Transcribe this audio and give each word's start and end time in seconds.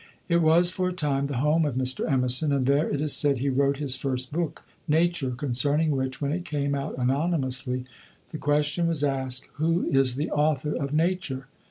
It 0.27 0.41
was 0.41 0.71
for 0.71 0.89
a 0.89 0.93
time 0.93 1.27
the 1.27 1.37
home 1.37 1.63
of 1.63 1.75
Mr. 1.75 2.11
Emerson, 2.11 2.51
and 2.51 2.65
there, 2.65 2.89
it 2.89 2.99
is 3.01 3.13
said, 3.13 3.37
he 3.37 3.49
wrote 3.49 3.77
his 3.77 3.95
first 3.95 4.33
book, 4.33 4.63
"Nature," 4.87 5.29
concerning 5.29 5.91
which, 5.91 6.19
when 6.19 6.31
it 6.31 6.43
came 6.43 6.73
out 6.73 6.97
anonymously, 6.97 7.85
the 8.31 8.39
question 8.39 8.87
was 8.87 9.03
asked, 9.03 9.45
"Who 9.57 9.83
is 9.85 10.15
the 10.15 10.31
author 10.31 10.71
of 10.75 10.91
'Nature'?" 10.91 11.45